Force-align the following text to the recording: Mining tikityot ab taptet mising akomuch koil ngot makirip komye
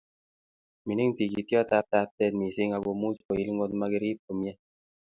Mining 0.85 1.11
tikityot 1.17 1.69
ab 1.77 1.85
taptet 1.91 2.33
mising 2.39 2.71
akomuch 2.77 3.17
koil 3.25 3.49
ngot 3.55 3.71
makirip 3.79 4.17
komye 4.25 4.51